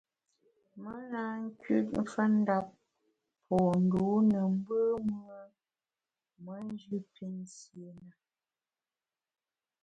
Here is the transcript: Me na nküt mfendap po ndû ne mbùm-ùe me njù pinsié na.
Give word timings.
Me 0.81 0.93
na 1.11 1.23
nküt 1.45 1.87
mfendap 2.03 2.67
po 3.45 3.57
ndû 3.81 4.05
ne 4.29 4.39
mbùm-ùe 4.55 5.39
me 6.43 6.55
njù 6.69 6.97
pinsié 7.13 7.89
na. 8.07 8.13